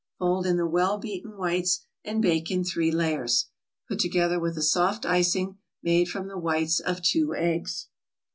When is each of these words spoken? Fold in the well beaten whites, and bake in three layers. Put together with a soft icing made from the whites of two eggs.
Fold 0.17 0.47
in 0.47 0.57
the 0.57 0.65
well 0.65 0.97
beaten 0.97 1.37
whites, 1.37 1.85
and 2.03 2.23
bake 2.23 2.49
in 2.49 2.63
three 2.63 2.89
layers. 2.91 3.51
Put 3.87 3.99
together 3.99 4.39
with 4.39 4.57
a 4.57 4.63
soft 4.63 5.05
icing 5.05 5.59
made 5.83 6.09
from 6.09 6.27
the 6.27 6.39
whites 6.39 6.79
of 6.79 7.03
two 7.03 7.35
eggs. 7.35 7.87